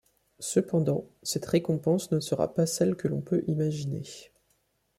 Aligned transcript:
Cependant, 0.39 1.05
cette 1.21 1.45
récompense 1.45 2.11
ne 2.11 2.19
sera 2.19 2.55
pas 2.55 2.65
celle 2.65 2.95
que 2.95 3.07
l'on 3.07 3.21
peut 3.21 3.43
imaginer. 3.45 4.01